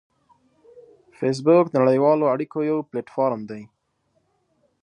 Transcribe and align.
فېسبوک 1.17 1.65
د 1.69 1.75
نړیوالو 1.83 2.31
اړیکو 2.33 2.57
یو 2.71 2.77
پلیټ 2.89 3.07
فارم 3.15 3.41
دی 3.49 3.61